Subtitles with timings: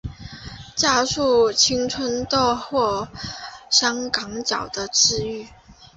[0.75, 3.07] 加速青春痘或
[3.69, 5.45] 香港脚的治愈。